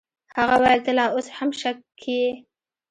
هغه 0.37 0.55
وويل 0.61 0.79
ته 0.85 0.91
لا 0.97 1.05
اوس 1.13 1.27
هم 1.37 1.49
شک 1.61 1.77
کيې. 2.01 2.29